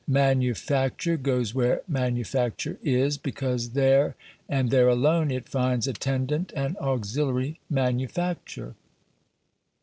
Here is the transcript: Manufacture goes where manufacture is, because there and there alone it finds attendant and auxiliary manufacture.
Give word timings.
Manufacture 0.07 1.15
goes 1.15 1.53
where 1.53 1.83
manufacture 1.87 2.79
is, 2.81 3.19
because 3.19 3.69
there 3.73 4.15
and 4.49 4.71
there 4.71 4.87
alone 4.87 5.29
it 5.29 5.47
finds 5.47 5.87
attendant 5.87 6.51
and 6.55 6.75
auxiliary 6.77 7.59
manufacture. 7.69 8.73